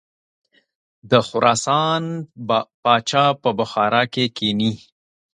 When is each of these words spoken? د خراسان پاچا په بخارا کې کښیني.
د 1.09 1.11
خراسان 1.27 2.03
پاچا 2.83 3.25
په 3.41 3.49
بخارا 3.59 4.03
کې 4.13 4.25
کښیني. 4.37 4.71